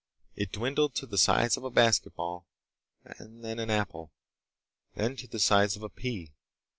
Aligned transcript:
It 0.35 0.51
dwindled 0.51 0.95
to 0.95 1.05
the 1.05 1.19
size 1.19 1.57
of 1.57 1.63
a 1.63 1.69
basketball 1.69 2.47
and 3.05 3.43
then 3.43 3.59
an 3.59 3.69
apple. 3.69 4.11
Then 4.95 5.15
to 5.17 5.27
the 5.27 5.37
size 5.39 5.75
of 5.75 5.83
a 5.83 5.89
pea. 5.89 6.33